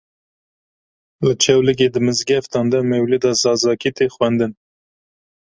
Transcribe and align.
Li 1.25 1.33
Çewligê 1.43 1.87
di 1.93 1.99
mizgeftan 2.07 2.65
de 2.71 2.79
mewlûda 2.89 3.31
Zazakî 3.43 3.91
tê 3.97 4.05
xwendin. 4.13 4.51